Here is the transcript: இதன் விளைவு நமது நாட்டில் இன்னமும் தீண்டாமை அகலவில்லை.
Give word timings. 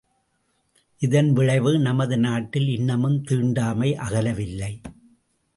இதன் 1.01 1.33
விளைவு 1.33 1.79
நமது 1.79 2.17
நாட்டில் 2.17 2.67
இன்னமும் 2.67 3.23
தீண்டாமை 3.23 3.95
அகலவில்லை. 3.95 4.81